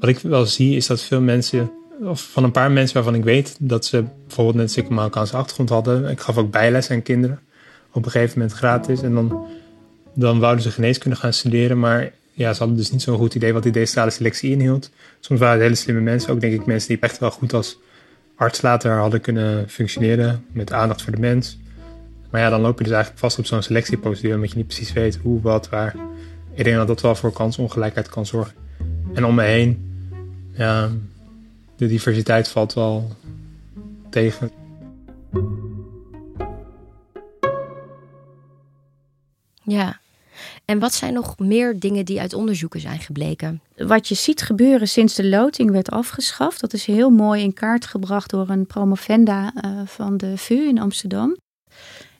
Wat 0.00 0.08
ik 0.08 0.18
wel 0.18 0.46
zie 0.46 0.76
is 0.76 0.86
dat 0.86 1.00
veel 1.00 1.20
mensen, 1.20 1.70
of 2.00 2.22
van 2.22 2.44
een 2.44 2.50
paar 2.50 2.70
mensen 2.70 2.94
waarvan 2.94 3.14
ik 3.14 3.24
weet 3.24 3.56
dat 3.60 3.84
ze 3.84 4.04
bijvoorbeeld 4.26 4.56
net 4.56 4.76
een 4.76 4.94
Marokkaanse 4.94 5.36
achtergrond 5.36 5.68
hadden. 5.68 6.10
Ik 6.10 6.20
gaf 6.20 6.36
ook 6.36 6.50
bijles 6.50 6.90
aan 6.90 7.02
kinderen 7.02 7.40
op 7.92 8.04
een 8.04 8.10
gegeven 8.10 8.38
moment 8.38 8.56
gratis. 8.56 9.02
En 9.02 9.14
dan, 9.14 9.46
dan 10.14 10.38
wouden 10.38 10.62
ze 10.62 10.70
geneeskunde 10.70 11.16
gaan 11.16 11.32
studeren, 11.32 11.78
maar 11.78 12.12
ja, 12.32 12.52
ze 12.52 12.58
hadden 12.58 12.76
dus 12.76 12.90
niet 12.90 13.02
zo'n 13.02 13.18
goed 13.18 13.34
idee 13.34 13.52
wat 13.52 13.62
die 13.62 13.72
decentrale 13.72 14.10
selectie 14.10 14.50
inhield. 14.50 14.90
Soms 15.20 15.40
waren 15.40 15.54
het 15.54 15.62
hele 15.62 15.74
slimme 15.74 16.00
mensen, 16.00 16.32
ook 16.32 16.40
denk 16.40 16.54
ik 16.54 16.66
mensen 16.66 16.88
die 16.88 16.98
echt 17.00 17.18
wel 17.18 17.30
goed 17.30 17.52
als 17.52 17.78
arts 18.36 18.62
later 18.62 18.98
hadden 18.98 19.20
kunnen 19.20 19.68
functioneren 19.68 20.44
met 20.52 20.72
aandacht 20.72 21.02
voor 21.02 21.12
de 21.12 21.20
mens. 21.20 21.58
Maar 22.30 22.40
ja, 22.40 22.50
dan 22.50 22.60
loop 22.60 22.78
je 22.78 22.84
dus 22.84 22.92
eigenlijk 22.92 23.22
vast 23.22 23.38
op 23.38 23.46
zo'n 23.46 23.62
selectieprocedure 23.62 24.34
omdat 24.34 24.50
je 24.50 24.56
niet 24.56 24.66
precies 24.66 24.92
weet 24.92 25.18
hoe, 25.22 25.40
wat, 25.40 25.68
waar. 25.68 25.96
Ik 26.54 26.64
denk 26.64 26.76
dat 26.76 26.86
dat 26.86 27.00
wel 27.00 27.14
voor 27.14 27.32
kansongelijkheid 27.32 28.08
kan 28.08 28.26
zorgen. 28.26 28.54
En 29.14 29.24
om 29.24 29.34
me 29.34 29.42
heen, 29.42 29.92
ja, 30.52 30.90
de 31.76 31.86
diversiteit 31.86 32.48
valt 32.48 32.74
wel 32.74 33.16
tegen. 34.10 34.50
ja. 39.62 40.02
En 40.64 40.78
wat 40.78 40.94
zijn 40.94 41.12
nog 41.12 41.38
meer 41.38 41.78
dingen 41.78 42.04
die 42.04 42.20
uit 42.20 42.34
onderzoeken 42.34 42.80
zijn 42.80 43.00
gebleken? 43.00 43.62
Wat 43.76 44.08
je 44.08 44.14
ziet 44.14 44.42
gebeuren 44.42 44.88
sinds 44.88 45.14
de 45.14 45.28
loting 45.28 45.70
werd 45.70 45.90
afgeschaft, 45.90 46.60
dat 46.60 46.72
is 46.72 46.84
heel 46.84 47.10
mooi 47.10 47.42
in 47.42 47.52
kaart 47.52 47.86
gebracht 47.86 48.30
door 48.30 48.48
een 48.48 48.66
promovenda 48.66 49.52
eh, 49.54 49.80
van 49.84 50.16
de 50.16 50.36
VU 50.36 50.68
in 50.68 50.78
Amsterdam. 50.78 51.36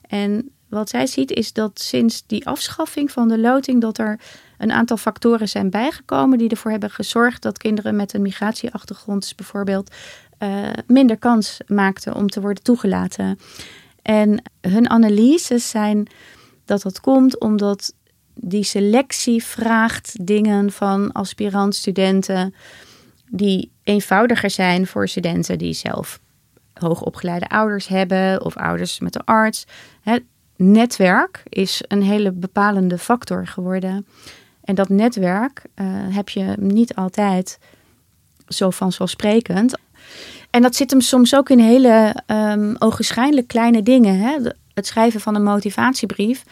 En 0.01 0.49
wat 0.69 0.89
zij 0.89 1.07
ziet 1.07 1.31
is 1.31 1.53
dat 1.53 1.81
sinds 1.81 2.23
die 2.27 2.47
afschaffing 2.47 3.11
van 3.11 3.27
de 3.27 3.39
loting, 3.39 3.81
dat 3.81 3.97
er 3.97 4.19
een 4.57 4.71
aantal 4.71 4.97
factoren 4.97 5.49
zijn 5.49 5.69
bijgekomen 5.69 6.37
die 6.37 6.49
ervoor 6.49 6.71
hebben 6.71 6.89
gezorgd 6.91 7.41
dat 7.41 7.57
kinderen 7.57 7.95
met 7.95 8.13
een 8.13 8.21
migratieachtergrond 8.21 9.21
dus 9.21 9.35
bijvoorbeeld 9.35 9.91
eh, 10.37 10.69
minder 10.87 11.17
kans 11.17 11.59
maakten 11.67 12.15
om 12.15 12.29
te 12.29 12.41
worden 12.41 12.63
toegelaten. 12.63 13.39
En 14.01 14.41
hun 14.61 14.89
analyses 14.89 15.69
zijn 15.69 16.07
dat 16.65 16.81
dat 16.81 17.01
komt 17.01 17.39
omdat 17.39 17.93
die 18.35 18.63
selectie 18.63 19.43
vraagt 19.43 20.25
dingen 20.27 20.71
van 20.71 21.11
aspirant-studenten 21.11 22.53
die 23.29 23.71
eenvoudiger 23.83 24.49
zijn 24.49 24.87
voor 24.87 25.07
studenten 25.07 25.57
die 25.57 25.73
zelf 25.73 26.19
hoogopgeleide 26.73 27.47
ouders 27.47 27.87
hebben 27.87 28.45
of 28.45 28.57
ouders 28.57 28.99
met 28.99 29.15
een 29.15 29.25
arts. 29.25 29.65
Het 30.01 30.23
netwerk 30.55 31.43
is 31.49 31.83
een 31.87 32.01
hele 32.03 32.31
bepalende 32.31 32.97
factor 32.97 33.47
geworden. 33.47 34.07
En 34.63 34.75
dat 34.75 34.89
netwerk 34.89 35.63
eh, 35.73 35.85
heb 35.89 36.29
je 36.29 36.53
niet 36.59 36.95
altijd 36.95 37.59
zo 38.47 38.69
vanzelfsprekend. 38.69 39.77
En 40.49 40.61
dat 40.61 40.75
zit 40.75 40.89
hem 40.91 41.01
soms 41.01 41.35
ook 41.35 41.49
in 41.49 41.59
hele 41.59 42.15
um, 42.27 42.75
ogenschijnlijk 42.79 43.47
kleine 43.47 43.83
dingen. 43.83 44.19
Hè? 44.19 44.37
Het 44.73 44.87
schrijven 44.87 45.19
van 45.19 45.35
een 45.35 45.43
motivatiebrief. 45.43 46.43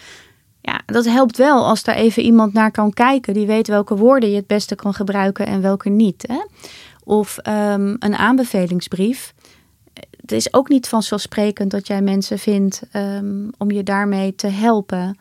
Ja, 0.65 0.82
dat 0.86 1.05
helpt 1.05 1.38
wel 1.38 1.65
als 1.65 1.84
daar 1.84 1.96
even 1.96 2.24
iemand 2.24 2.53
naar 2.53 2.72
kan 2.72 2.93
kijken. 2.93 3.34
Die 3.34 3.48
weet 3.48 3.67
welke 3.67 3.96
woorden 3.96 4.29
je 4.29 4.36
het 4.36 4.48
beste 4.48 4.75
kan 4.75 4.93
gebruiken 4.93 5.46
en 5.46 5.62
welke 5.62 5.89
niet. 5.89 6.25
Hè? 6.27 6.41
Of 7.03 7.38
ehm, 7.38 7.96
een 8.00 8.15
aanbevelingsbrief. 8.15 9.34
Het 10.22 10.32
is 10.32 10.53
ook 10.53 10.70
niet 10.70 10.88
vanzelfsprekend 10.88 11.72
dat 11.72 11.88
jij 11.88 12.01
mensen 12.01 12.39
vindt 12.39 12.82
ehm, 12.91 13.48
om 13.58 13.72
je 13.72 13.84
daarmee 13.84 14.36
te 14.36 14.48
helpen. 14.48 15.17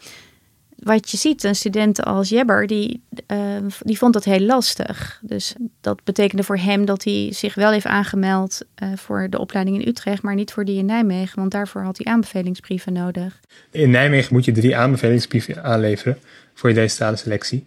Wat 0.83 1.11
je 1.11 1.17
ziet, 1.17 1.45
een 1.45 1.55
student 1.55 2.05
als 2.05 2.29
Jebber, 2.29 2.67
die, 2.67 3.03
ehm, 3.27 3.69
die 3.81 3.99
vond 3.99 4.13
dat 4.13 4.25
heel 4.25 4.41
lastig. 4.41 5.21
Dus 5.23 5.55
dat 5.81 6.05
betekende 6.05 6.43
voor 6.43 6.57
hem 6.57 6.85
dat 6.85 7.05
hij 7.05 7.29
zich 7.33 7.55
wel 7.55 7.71
heeft 7.71 7.87
aangemeld 7.87 8.61
eh, 8.75 8.89
voor 8.97 9.27
de 9.31 9.39
opleiding 9.39 9.81
in 9.81 9.89
Utrecht, 9.89 10.23
maar 10.23 10.35
niet 10.35 10.53
voor 10.53 10.65
die 10.65 10.79
in 10.79 10.87
Nijmegen, 10.87 11.39
want 11.39 11.51
daarvoor 11.51 11.83
had 11.83 11.99
hij 12.03 12.13
aanbevelingsbrieven 12.13 12.93
nodig. 12.93 13.41
In 13.71 13.91
Nijmegen 13.91 14.35
moet 14.35 14.45
je 14.45 14.53
drie 14.53 14.77
aanbevelingsbrieven 14.77 15.65
aanleveren 15.65 16.19
voor 16.55 16.69
je 16.69 16.75
decentrale 16.75 17.17
selectie, 17.17 17.65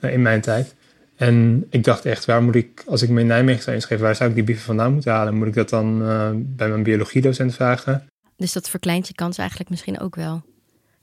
eh, 0.00 0.12
in 0.12 0.22
mijn 0.22 0.40
tijd. 0.40 0.74
En 1.16 1.66
ik 1.70 1.84
dacht 1.84 2.04
echt, 2.04 2.24
waar 2.24 2.42
moet 2.42 2.54
ik, 2.54 2.82
als 2.86 3.02
ik 3.02 3.08
me 3.08 3.20
in 3.20 3.26
Nijmegen 3.26 3.62
zou 3.62 3.76
inschrijven, 3.76 4.06
waar 4.06 4.16
zou 4.16 4.28
ik 4.28 4.34
die 4.34 4.44
brieven 4.44 4.64
vandaan 4.64 4.92
moeten 4.92 5.12
halen? 5.12 5.34
Moet 5.34 5.46
ik 5.46 5.54
dat 5.54 5.68
dan 5.68 6.02
eh, 6.02 6.30
bij 6.34 6.68
mijn 6.68 6.82
biologiedocent 6.82 7.54
vragen? 7.54 8.08
Dus 8.36 8.52
dat 8.52 8.70
verkleint 8.70 9.08
je 9.08 9.14
kans 9.14 9.38
eigenlijk 9.38 9.70
misschien 9.70 10.00
ook 10.00 10.14
wel. 10.16 10.42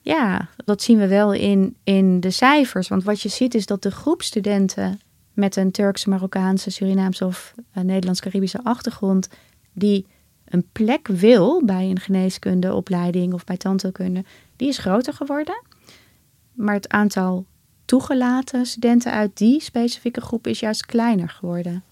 Ja, 0.01 0.47
dat 0.65 0.81
zien 0.81 0.97
we 0.97 1.07
wel 1.07 1.33
in, 1.33 1.75
in 1.83 2.19
de 2.19 2.31
cijfers. 2.31 2.87
Want 2.87 3.03
wat 3.03 3.21
je 3.21 3.29
ziet 3.29 3.53
is 3.53 3.65
dat 3.65 3.83
de 3.83 3.91
groep 3.91 4.21
studenten 4.21 4.99
met 5.33 5.55
een 5.55 5.71
Turkse, 5.71 6.09
Marokkaanse, 6.09 6.69
Surinaamse 6.69 7.25
of 7.25 7.53
eh, 7.71 7.83
Nederlands-Caribische 7.83 8.63
achtergrond, 8.63 9.27
die 9.73 10.05
een 10.45 10.67
plek 10.71 11.07
wil 11.07 11.65
bij 11.65 11.89
een 11.89 11.99
geneeskundeopleiding 11.99 13.33
of 13.33 13.43
bij 13.43 13.57
tandheelkunde, 13.57 14.23
die 14.55 14.67
is 14.67 14.77
groter 14.77 15.13
geworden. 15.13 15.63
Maar 16.53 16.75
het 16.75 16.89
aantal 16.89 17.45
toegelaten 17.85 18.65
studenten 18.65 19.11
uit 19.11 19.37
die 19.37 19.61
specifieke 19.61 20.21
groep 20.21 20.47
is 20.47 20.59
juist 20.59 20.85
kleiner 20.85 21.29
geworden. 21.29 21.83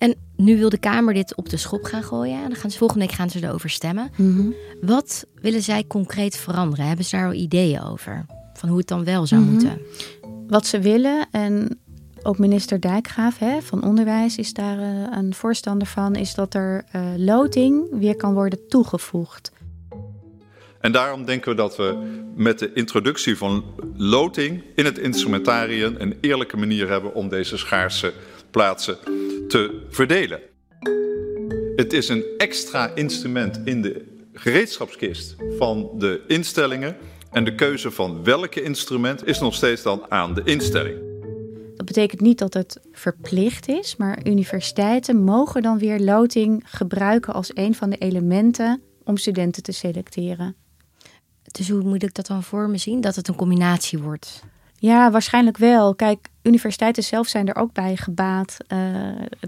En 0.00 0.14
nu 0.36 0.58
wil 0.58 0.68
de 0.68 0.78
Kamer 0.78 1.14
dit 1.14 1.34
op 1.36 1.48
de 1.48 1.56
schop 1.56 1.84
gaan 1.84 2.02
gooien. 2.02 2.42
En 2.42 2.48
dan 2.48 2.54
gaan 2.56 2.70
ze, 2.70 2.78
volgende 2.78 3.06
week 3.06 3.14
gaan 3.14 3.30
ze 3.30 3.44
erover 3.44 3.70
stemmen. 3.70 4.10
Wat 4.80 5.26
willen 5.34 5.62
zij 5.62 5.84
concreet 5.86 6.36
veranderen? 6.36 6.86
Hebben 6.86 7.04
ze 7.04 7.16
daar 7.16 7.26
al 7.26 7.32
ideeën 7.32 7.82
over? 7.82 8.26
Van 8.54 8.68
hoe 8.68 8.78
het 8.78 8.88
dan 8.88 9.04
wel 9.04 9.26
zou 9.26 9.40
Mhm. 9.40 9.50
moeten? 9.50 9.80
Wat 10.48 10.66
ze 10.66 10.78
willen, 10.80 11.28
en 11.30 11.78
ook 12.22 12.38
minister 12.38 12.80
Dijkgraaf 12.80 13.38
hè, 13.38 13.60
van 13.62 13.84
Onderwijs 13.84 14.36
is 14.36 14.52
daar 14.52 14.78
eh, 14.78 15.16
een 15.18 15.34
voorstander 15.34 15.86
van, 15.86 16.14
is 16.14 16.34
dat 16.34 16.54
er 16.54 16.84
eh, 16.92 17.02
loting 17.16 17.86
weer 17.90 18.16
kan 18.16 18.34
worden 18.34 18.66
toegevoegd. 18.68 19.52
En 20.80 20.92
daarom 20.92 21.24
denken 21.24 21.50
we 21.50 21.56
dat 21.56 21.76
we 21.76 21.96
met 22.36 22.58
de 22.58 22.72
introductie 22.72 23.36
van 23.36 23.64
loting 23.96 24.62
in 24.74 24.84
het 24.84 24.98
instrumentarium 24.98 25.94
een 25.98 26.14
eerlijke 26.20 26.56
manier 26.56 26.88
hebben 26.88 27.14
om 27.14 27.28
deze 27.28 27.56
schaarse 27.56 28.12
plaatsen 28.50 28.98
te 29.48 29.86
verdelen. 29.90 30.40
Het 31.76 31.92
is 31.92 32.08
een 32.08 32.24
extra 32.36 32.94
instrument 32.94 33.60
in 33.64 33.82
de 33.82 34.18
gereedschapskist 34.32 35.36
van 35.58 35.90
de 35.98 36.24
instellingen. 36.26 36.96
En 37.30 37.44
de 37.44 37.54
keuze 37.54 37.90
van 37.90 38.24
welke 38.24 38.62
instrument 38.62 39.26
is 39.26 39.38
nog 39.38 39.54
steeds 39.54 39.82
dan 39.82 40.06
aan 40.08 40.34
de 40.34 40.42
instelling. 40.44 40.98
Dat 41.76 41.86
betekent 41.86 42.20
niet 42.20 42.38
dat 42.38 42.54
het 42.54 42.80
verplicht 42.92 43.68
is, 43.68 43.96
maar 43.96 44.26
universiteiten 44.26 45.24
mogen 45.24 45.62
dan 45.62 45.78
weer 45.78 46.00
loting 46.00 46.62
gebruiken 46.66 47.34
als 47.34 47.50
een 47.54 47.74
van 47.74 47.90
de 47.90 47.96
elementen 47.96 48.82
om 49.04 49.16
studenten 49.16 49.62
te 49.62 49.72
selecteren. 49.72 50.56
Dus 51.42 51.68
hoe 51.68 51.82
moet 51.82 52.02
ik 52.02 52.14
dat 52.14 52.26
dan 52.26 52.42
voor 52.42 52.68
me 52.68 52.78
zien? 52.78 53.00
Dat 53.00 53.16
het 53.16 53.28
een 53.28 53.34
combinatie 53.34 53.98
wordt? 53.98 54.42
Ja, 54.78 55.10
waarschijnlijk 55.10 55.56
wel. 55.56 55.94
Kijk, 55.94 56.28
universiteiten 56.42 57.02
zelf 57.02 57.28
zijn 57.28 57.48
er 57.48 57.56
ook 57.56 57.72
bij 57.72 57.96
gebaat 57.96 58.56
uh, 58.68 58.78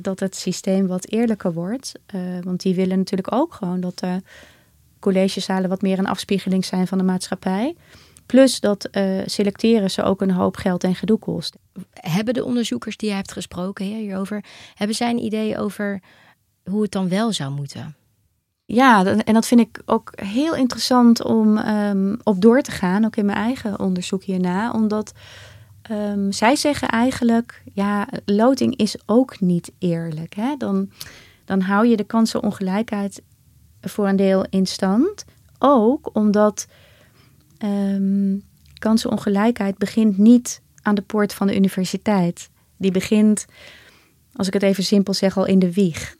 dat 0.00 0.20
het 0.20 0.36
systeem 0.36 0.86
wat 0.86 1.08
eerlijker 1.08 1.52
wordt. 1.52 1.92
Uh, 2.14 2.20
want 2.42 2.60
die 2.60 2.74
willen 2.74 2.98
natuurlijk 2.98 3.32
ook 3.32 3.54
gewoon 3.54 3.80
dat 3.80 3.98
de 3.98 4.22
collegezalen 5.00 5.68
wat 5.68 5.82
meer 5.82 5.98
een 5.98 6.06
afspiegeling 6.06 6.64
zijn 6.64 6.86
van 6.86 6.98
de 6.98 7.04
maatschappij. 7.04 7.76
Plus 8.26 8.60
dat 8.60 8.88
uh, 8.92 9.20
selecteren 9.26 9.90
ze 9.90 10.02
ook 10.02 10.20
een 10.20 10.30
hoop 10.30 10.56
geld 10.56 10.84
en 10.84 10.94
gedoe 10.94 11.18
kost. 11.18 11.56
Hebben 11.92 12.34
de 12.34 12.44
onderzoekers 12.44 12.96
die 12.96 13.08
jij 13.08 13.16
hebt 13.16 13.32
gesproken 13.32 13.84
hierover, 13.84 14.44
hebben 14.74 14.96
zij 14.96 15.10
een 15.10 15.24
idee 15.24 15.58
over 15.58 16.00
hoe 16.64 16.82
het 16.82 16.92
dan 16.92 17.08
wel 17.08 17.32
zou 17.32 17.52
moeten? 17.52 17.96
Ja, 18.64 19.04
en 19.04 19.34
dat 19.34 19.46
vind 19.46 19.60
ik 19.60 19.82
ook 19.84 20.12
heel 20.14 20.54
interessant 20.54 21.24
om 21.24 21.58
um, 21.58 22.18
op 22.22 22.40
door 22.40 22.62
te 22.62 22.70
gaan, 22.70 23.04
ook 23.04 23.16
in 23.16 23.26
mijn 23.26 23.38
eigen 23.38 23.78
onderzoek 23.78 24.22
hierna. 24.22 24.70
Omdat 24.70 25.12
um, 25.90 26.32
zij 26.32 26.56
zeggen 26.56 26.88
eigenlijk, 26.88 27.62
ja, 27.72 28.08
loting 28.24 28.76
is 28.76 28.96
ook 29.06 29.40
niet 29.40 29.72
eerlijk. 29.78 30.34
Hè? 30.34 30.54
Dan, 30.58 30.90
dan 31.44 31.60
hou 31.60 31.86
je 31.86 31.96
de 31.96 32.04
kansenongelijkheid 32.04 33.22
voor 33.80 34.08
een 34.08 34.16
deel 34.16 34.46
in 34.50 34.66
stand. 34.66 35.24
Ook 35.58 36.10
omdat 36.12 36.66
um, 37.64 38.42
kansenongelijkheid 38.78 39.78
begint 39.78 40.18
niet 40.18 40.60
aan 40.82 40.94
de 40.94 41.02
poort 41.02 41.34
van 41.34 41.46
de 41.46 41.56
universiteit. 41.56 42.48
Die 42.76 42.90
begint, 42.90 43.46
als 44.34 44.46
ik 44.46 44.52
het 44.52 44.62
even 44.62 44.84
simpel 44.84 45.14
zeg, 45.14 45.36
al 45.36 45.46
in 45.46 45.58
de 45.58 45.72
wieg. 45.72 46.16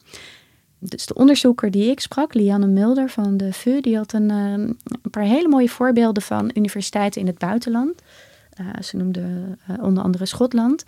Dus 0.78 1.06
de 1.06 1.14
onderzoeker 1.14 1.70
die 1.70 1.90
ik 1.90 2.00
sprak, 2.00 2.34
Lianne 2.34 2.66
Mulder 2.66 3.10
van 3.10 3.36
de 3.36 3.52
VU, 3.52 3.80
die 3.80 3.96
had 3.96 4.12
een, 4.12 4.30
ehm, 4.30 4.60
een 5.02 5.10
paar 5.10 5.22
hele 5.22 5.48
mooie 5.48 5.68
voorbeelden 5.68 6.22
van 6.22 6.50
universiteiten 6.54 7.20
in 7.20 7.26
het 7.26 7.38
buitenland. 7.38 8.02
Uh, 8.60 8.82
ze 8.82 8.96
noemde 8.96 9.20
uh, 9.70 9.82
onder 9.82 10.02
andere 10.02 10.26
Schotland, 10.26 10.84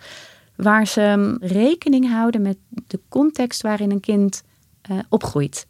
waar 0.55 0.87
ze 0.87 1.01
um, 1.01 1.37
rekening 1.39 2.09
houden 2.09 2.41
met 2.41 2.57
de 2.87 2.99
context 3.09 3.61
waarin 3.61 3.91
een 3.91 3.99
kind 3.99 4.43
uh, 4.91 4.99
opgroeit 5.09 5.67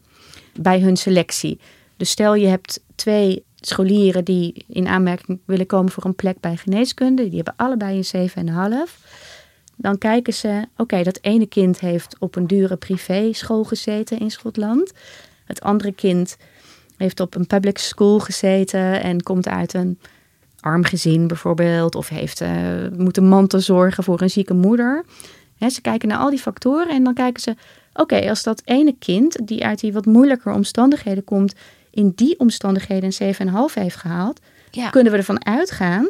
bij 0.60 0.80
hun 0.80 0.98
selectie. 0.98 1.60
Dus 1.98 2.10
stel 2.10 2.36
je 2.36 2.48
hebt 2.48 2.84
twee 2.96 3.44
scholieren 3.56 4.24
die 4.24 4.66
in 4.68 4.88
aanmerking 4.88 5.40
willen 5.46 5.66
komen 5.66 5.92
voor 5.92 6.06
een 6.06 6.16
plek 6.16 6.40
bij 6.40 6.58
geneeskunde, 6.58 7.24
die 7.24 7.36
hebben 7.36 7.54
allebei 7.58 8.04
een 8.12 8.30
7,5 8.90 8.96
dan 9.76 9.98
kijken 9.98 10.34
ze, 10.34 10.68
oké, 10.78 11.04
dat 11.04 11.20
ene 11.22 11.46
kind 11.46 11.80
heeft 11.80 12.16
op 12.20 12.36
een 12.36 12.48
dure 12.48 12.76
privéschool 12.76 13.64
gezeten 13.64 14.20
in 14.20 14.32
Schotland. 14.32 14.92
Het 15.46 15.62
andere 15.62 15.92
kind 15.92 16.38
heeft 16.98 17.20
op 17.20 17.36
een 17.36 17.48
public 17.48 17.78
school 17.78 18.20
gezeten 18.20 19.04
en 19.04 19.24
komt 19.24 19.48
uit 19.48 19.74
een 19.74 20.00
arm 20.66 20.84
gezin 20.84 21.28
bijvoorbeeld. 21.28 21.96
Of 21.96 22.10
heeft 22.10 22.42
uh, 22.42 22.50
moeten 22.98 23.28
mantel 23.28 23.60
zorgen 23.60 24.04
voor 24.04 24.22
een 24.22 24.30
zieke 24.30 24.54
moeder. 24.54 25.06
ze 25.70 25.82
kijken 25.82 26.08
naar 26.08 26.18
al 26.18 26.30
die 26.30 26.40
factoren 26.40 26.90
en 26.90 27.04
dan 27.04 27.14
kijken 27.14 27.42
ze, 27.42 27.56
oké, 27.94 28.30
als 28.30 28.44
dat 28.44 28.62
ene 28.66 28.96
kind 29.00 29.48
die 29.48 29.66
uit 29.66 29.80
die 29.80 29.94
wat 29.94 30.06
moeilijker 30.06 30.54
omstandigheden 30.54 31.24
komt, 31.24 31.54
in 31.92 32.12
die 32.16 32.40
omstandigheden 32.40 33.12
een 33.20 33.36
7,5 33.70 33.74
heeft 33.74 33.96
gehaald, 33.96 34.40
ja. 34.72 34.90
kunnen 34.90 35.12
we 35.12 35.18
ervan 35.18 35.46
uitgaan 35.46 36.10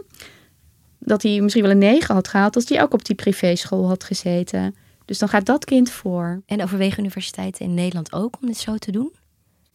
dat 0.99 1.21
hij 1.21 1.41
misschien 1.41 1.63
wel 1.63 1.71
een 1.71 1.77
9 1.77 2.15
had 2.15 2.27
gehaald 2.27 2.55
als 2.55 2.69
hij 2.69 2.81
ook 2.81 2.93
op 2.93 3.05
die 3.05 3.15
privéschool 3.15 3.87
had 3.87 4.03
gezeten. 4.03 4.75
Dus 5.05 5.17
dan 5.17 5.29
gaat 5.29 5.45
dat 5.45 5.65
kind 5.65 5.91
voor. 5.91 6.41
En 6.45 6.63
overwegen 6.63 6.99
universiteiten 6.99 7.65
in 7.65 7.73
Nederland 7.73 8.13
ook 8.13 8.37
om 8.41 8.47
dit 8.47 8.57
zo 8.57 8.75
te 8.75 8.91
doen? 8.91 9.13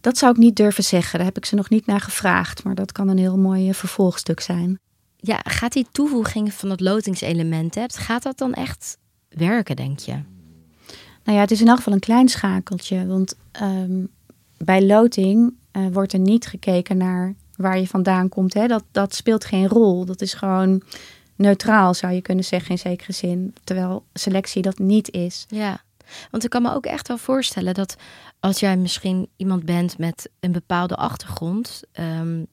Dat 0.00 0.18
zou 0.18 0.32
ik 0.32 0.38
niet 0.38 0.56
durven 0.56 0.84
zeggen. 0.84 1.18
Daar 1.18 1.26
heb 1.26 1.36
ik 1.36 1.44
ze 1.44 1.54
nog 1.54 1.68
niet 1.68 1.86
naar 1.86 2.00
gevraagd. 2.00 2.64
Maar 2.64 2.74
dat 2.74 2.92
kan 2.92 3.08
een 3.08 3.18
heel 3.18 3.38
mooi 3.38 3.68
eh, 3.68 3.74
vervolgstuk 3.74 4.40
zijn. 4.40 4.78
Ja, 5.16 5.40
gaat 5.44 5.72
die 5.72 5.86
toevoeging 5.92 6.52
van 6.52 6.70
het 6.70 6.80
lotingselement, 6.80 7.74
hebt, 7.74 7.98
gaat 7.98 8.22
dat 8.22 8.38
dan 8.38 8.54
echt 8.54 8.98
werken, 9.28 9.76
denk 9.76 9.98
je? 9.98 10.12
Nou 11.24 11.36
ja, 11.36 11.40
het 11.40 11.50
is 11.50 11.60
in 11.60 11.68
elk 11.68 11.76
geval 11.76 11.92
een 11.92 11.98
klein 11.98 12.28
schakeltje. 12.28 13.06
Want 13.06 13.34
um, 13.62 14.08
bij 14.56 14.86
loting 14.86 15.54
uh, 15.72 15.86
wordt 15.92 16.12
er 16.12 16.18
niet 16.18 16.46
gekeken 16.46 16.96
naar 16.96 17.34
waar 17.56 17.78
je 17.78 17.86
vandaan 17.86 18.28
komt. 18.28 18.54
Hè. 18.54 18.66
Dat, 18.66 18.84
dat 18.90 19.14
speelt 19.14 19.44
geen 19.44 19.68
rol. 19.68 20.04
Dat 20.04 20.20
is 20.20 20.34
gewoon 20.34 20.82
neutraal, 21.36 21.94
zou 21.94 22.12
je 22.12 22.20
kunnen 22.20 22.44
zeggen 22.44 22.70
in 22.70 22.78
zekere 22.78 23.12
zin. 23.12 23.54
Terwijl 23.64 24.04
selectie 24.12 24.62
dat 24.62 24.78
niet 24.78 25.10
is. 25.10 25.46
Ja, 25.48 25.80
want 26.30 26.44
ik 26.44 26.50
kan 26.50 26.62
me 26.62 26.74
ook 26.74 26.86
echt 26.86 27.08
wel 27.08 27.18
voorstellen 27.18 27.74
dat 27.74 27.96
als 28.40 28.60
jij 28.60 28.76
misschien 28.76 29.28
iemand 29.36 29.64
bent 29.64 29.98
met 29.98 30.30
een 30.40 30.52
bepaalde 30.52 30.96
achtergrond, 30.96 31.82
um, 32.20 32.46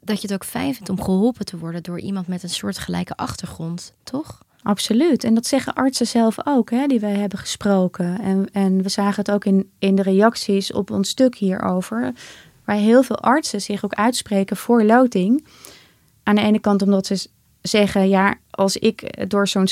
dat 0.00 0.20
je 0.20 0.26
het 0.26 0.34
ook 0.34 0.44
fijn 0.44 0.74
vindt 0.74 0.88
om 0.88 1.02
geholpen 1.02 1.44
te 1.44 1.58
worden 1.58 1.82
door 1.82 2.00
iemand 2.00 2.26
met 2.26 2.42
een 2.42 2.48
soortgelijke 2.48 3.16
achtergrond, 3.16 3.94
toch? 4.02 4.42
Absoluut. 4.62 5.24
En 5.24 5.34
dat 5.34 5.46
zeggen 5.46 5.74
artsen 5.74 6.06
zelf 6.06 6.36
ook, 6.44 6.70
hè, 6.70 6.86
die 6.86 7.00
wij 7.00 7.14
hebben 7.14 7.38
gesproken. 7.38 8.20
En, 8.20 8.46
en 8.52 8.82
we 8.82 8.88
zagen 8.88 9.16
het 9.16 9.30
ook 9.30 9.44
in, 9.44 9.70
in 9.78 9.94
de 9.94 10.02
reacties 10.02 10.72
op 10.72 10.90
ons 10.90 11.08
stuk 11.08 11.36
hierover. 11.36 12.12
Waar 12.64 12.76
heel 12.76 13.02
veel 13.02 13.18
artsen 13.18 13.60
zich 13.60 13.84
ook 13.84 13.94
uitspreken 13.94 14.56
voor 14.56 14.82
loting. 14.82 15.46
Aan 16.22 16.34
de 16.34 16.40
ene 16.40 16.58
kant 16.58 16.82
omdat 16.82 17.06
ze 17.06 17.28
zeggen, 17.62 18.08
ja, 18.08 18.34
als 18.50 18.76
ik 18.76 19.28
door 19.30 19.48
zo'n 19.48 19.68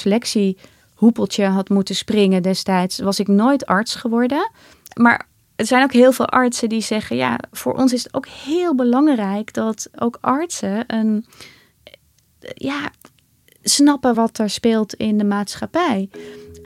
selectiehoepeltje 1.02 1.44
had 1.44 1.68
moeten 1.68 1.94
springen 1.94 2.42
destijds, 2.42 2.98
was 2.98 3.20
ik 3.20 3.28
nooit 3.28 3.66
arts 3.66 3.94
geworden. 3.94 4.50
Maar 4.94 5.26
er 5.56 5.66
zijn 5.66 5.82
ook 5.82 5.92
heel 5.92 6.12
veel 6.12 6.28
artsen 6.28 6.68
die 6.68 6.80
zeggen, 6.80 7.16
ja, 7.16 7.38
voor 7.52 7.74
ons 7.74 7.92
is 7.92 8.02
het 8.02 8.14
ook 8.14 8.26
heel 8.26 8.74
belangrijk 8.74 9.52
dat 9.52 9.88
ook 9.98 10.18
artsen 10.20 10.84
een, 10.86 11.26
ja, 12.54 12.90
snappen 13.62 14.14
wat 14.14 14.38
er 14.38 14.50
speelt 14.50 14.94
in 14.94 15.18
de 15.18 15.24
maatschappij. 15.24 16.08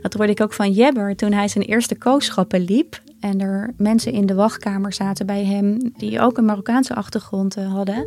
Dat 0.01 0.14
hoorde 0.14 0.33
ik 0.33 0.40
ook 0.40 0.53
van 0.53 0.72
Jebber 0.72 1.16
toen 1.16 1.33
hij 1.33 1.49
zijn 1.49 1.64
eerste 1.64 1.96
kooschappen 1.96 2.61
liep. 2.61 3.01
En 3.20 3.40
er 3.40 3.70
mensen 3.77 4.12
in 4.12 4.27
de 4.27 4.35
wachtkamer 4.35 4.92
zaten 4.92 5.27
bij 5.27 5.44
hem 5.44 5.92
die 5.96 6.20
ook 6.20 6.38
een 6.38 6.44
Marokkaanse 6.44 6.94
achtergrond 6.94 7.57
eh, 7.57 7.72
hadden. 7.72 8.07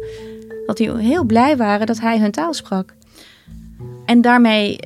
Dat 0.65 0.77
die 0.77 0.97
heel 0.97 1.23
blij 1.23 1.57
waren 1.57 1.87
dat 1.87 1.99
hij 1.99 2.19
hun 2.19 2.31
taal 2.31 2.53
sprak. 2.53 2.93
En 4.05 4.21
daarmee 4.21 4.79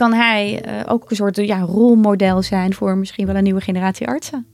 kan 0.00 0.12
hij 0.12 0.62
uh, 0.66 0.80
ook 0.86 1.10
een 1.10 1.16
soort 1.16 1.36
ja, 1.36 1.60
rolmodel 1.60 2.42
zijn 2.42 2.74
voor 2.74 2.96
misschien 2.96 3.26
wel 3.26 3.34
een 3.34 3.42
nieuwe 3.42 3.60
generatie 3.60 4.06
artsen. 4.06 4.46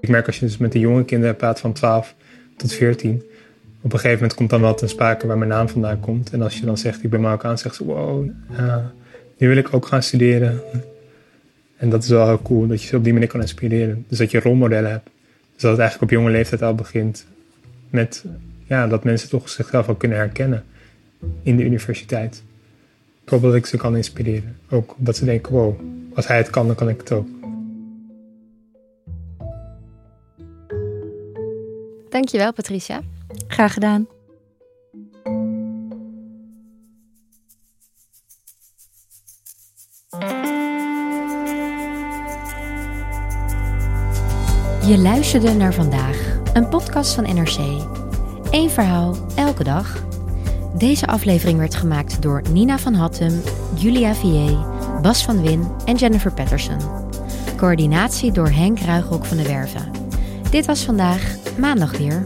Ik 0.00 0.08
merk 0.08 0.26
als 0.26 0.38
je 0.38 0.46
dus 0.46 0.56
met 0.56 0.72
de 0.72 0.78
jonge 0.78 1.04
kinderen 1.04 1.36
praat 1.36 1.60
van 1.60 1.72
12 1.72 2.14
tot 2.56 2.72
14. 2.72 3.22
Op 3.80 3.92
een 3.92 3.98
gegeven 3.98 4.12
moment 4.12 4.34
komt 4.34 4.50
dan 4.50 4.60
wel 4.60 4.74
ten 4.74 4.88
sprake 4.88 5.26
waar 5.26 5.38
mijn 5.38 5.50
naam 5.50 5.68
vandaan 5.68 6.00
komt. 6.00 6.32
En 6.32 6.42
als 6.42 6.58
je 6.58 6.66
dan 6.66 6.78
zegt 6.78 7.04
ik 7.04 7.10
ben 7.10 7.20
Marokkaan, 7.20 7.58
zegt 7.58 7.74
ze 7.74 7.84
wow, 7.84 8.28
nu 9.38 9.48
wil 9.48 9.56
ik 9.56 9.74
ook 9.74 9.86
gaan 9.86 10.02
studeren. 10.02 10.60
En 11.76 11.88
dat 11.88 12.02
is 12.02 12.08
wel 12.08 12.26
heel 12.26 12.42
cool, 12.42 12.66
dat 12.66 12.82
je 12.82 12.88
ze 12.88 12.96
op 12.96 13.04
die 13.04 13.12
manier 13.12 13.28
kan 13.28 13.40
inspireren. 13.40 14.04
Dus 14.08 14.18
dat 14.18 14.30
je 14.30 14.40
rolmodellen 14.40 14.90
hebt. 14.90 15.10
Dus 15.52 15.62
dat 15.62 15.70
het 15.70 15.80
eigenlijk 15.80 16.12
op 16.12 16.18
jonge 16.18 16.30
leeftijd 16.30 16.62
al 16.62 16.74
begint 16.74 17.26
met 17.90 18.24
ja, 18.66 18.86
dat 18.86 19.04
mensen 19.04 19.28
toch 19.28 19.48
zichzelf 19.48 19.88
ook 19.88 19.98
kunnen 19.98 20.18
herkennen 20.18 20.64
in 21.42 21.56
de 21.56 21.64
universiteit. 21.64 22.42
Hoop 23.24 23.42
dat 23.42 23.54
ik 23.54 23.66
ze 23.66 23.76
kan 23.76 23.96
inspireren. 23.96 24.56
Ook 24.70 24.94
dat 24.96 25.16
ze 25.16 25.24
denken, 25.24 25.52
wow, 25.52 25.80
als 26.14 26.26
hij 26.26 26.36
het 26.36 26.50
kan, 26.50 26.66
dan 26.66 26.76
kan 26.76 26.88
ik 26.88 26.98
het 27.00 27.12
ook. 27.12 27.26
Dankjewel, 32.08 32.52
Patricia. 32.52 33.02
Graag 33.46 33.72
gedaan. 33.72 34.06
Je 44.86 44.98
luisterde 44.98 45.52
naar 45.52 45.74
vandaag, 45.74 46.38
een 46.52 46.68
podcast 46.68 47.14
van 47.14 47.24
NRC. 47.34 47.58
Eén 48.50 48.70
verhaal, 48.70 49.16
elke 49.36 49.64
dag. 49.64 50.13
Deze 50.76 51.06
aflevering 51.06 51.58
werd 51.58 51.74
gemaakt 51.74 52.22
door 52.22 52.42
Nina 52.52 52.78
van 52.78 52.94
Hattem, 52.94 53.42
Julia 53.74 54.14
Vier, 54.14 54.58
Bas 55.02 55.24
van 55.24 55.42
Win 55.42 55.66
en 55.84 55.96
Jennifer 55.96 56.32
Patterson. 56.32 56.78
Coördinatie 57.56 58.32
door 58.32 58.48
Henk 58.48 58.78
Ruigrok 58.80 59.24
van 59.24 59.36
de 59.36 59.42
Werven. 59.42 59.90
Dit 60.50 60.66
was 60.66 60.84
vandaag, 60.84 61.36
maandag 61.58 61.98
weer. 61.98 62.24